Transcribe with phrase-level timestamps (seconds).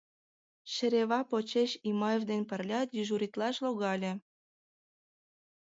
[0.73, 4.13] Шерева почеш Имаев дене пырля дежуритлаш логале.